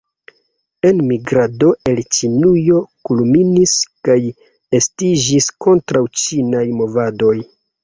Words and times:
Enmigrado 0.91 1.69
el 1.91 2.01
Ĉinujo 2.17 2.79
kulminis 3.09 3.75
kaj 4.09 4.17
estiĝis 4.81 5.53
kontraŭ-ĉinaj 5.69 6.67
movadoj. 6.83 7.39